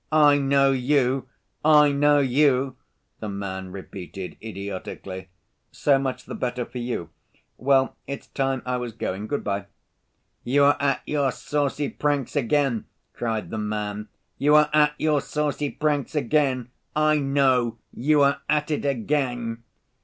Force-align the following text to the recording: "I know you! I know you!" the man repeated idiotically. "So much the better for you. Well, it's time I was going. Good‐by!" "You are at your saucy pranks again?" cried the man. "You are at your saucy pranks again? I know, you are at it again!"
"I 0.11 0.39
know 0.39 0.71
you! 0.71 1.27
I 1.63 1.91
know 1.91 2.17
you!" 2.17 2.75
the 3.19 3.29
man 3.29 3.71
repeated 3.71 4.35
idiotically. 4.41 5.29
"So 5.71 5.99
much 5.99 6.25
the 6.25 6.33
better 6.33 6.65
for 6.65 6.79
you. 6.79 7.11
Well, 7.57 7.95
it's 8.07 8.25
time 8.25 8.63
I 8.65 8.77
was 8.77 8.93
going. 8.93 9.27
Good‐by!" 9.27 9.67
"You 10.43 10.63
are 10.63 10.77
at 10.79 11.03
your 11.05 11.31
saucy 11.31 11.87
pranks 11.87 12.35
again?" 12.35 12.85
cried 13.13 13.51
the 13.51 13.59
man. 13.59 14.07
"You 14.39 14.55
are 14.55 14.71
at 14.73 14.95
your 14.97 15.21
saucy 15.21 15.69
pranks 15.69 16.15
again? 16.15 16.71
I 16.95 17.19
know, 17.19 17.77
you 17.93 18.23
are 18.23 18.41
at 18.49 18.71
it 18.71 18.85
again!" 18.85 19.61